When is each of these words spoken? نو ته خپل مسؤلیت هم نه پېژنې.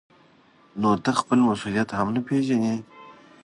نو 0.79 0.89
ته 1.03 1.11
خپل 1.19 1.39
مسؤلیت 1.49 1.89
هم 1.93 2.07
نه 2.15 2.21
پېژنې. 2.27 2.75